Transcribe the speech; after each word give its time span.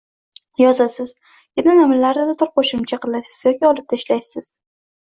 Yozasiz, 0.61 1.11
yana 1.61 1.77
nimalarnidir 1.81 2.51
qo‘shimcha 2.57 3.03
qilasiz 3.07 3.39
yoki 3.49 3.73
olib 3.73 3.93
tashlaysiz 3.97 4.53